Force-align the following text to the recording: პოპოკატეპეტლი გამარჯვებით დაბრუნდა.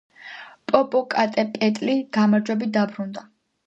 პოპოკატეპეტლი 0.71 1.97
გამარჯვებით 2.21 2.77
დაბრუნდა. 2.83 3.33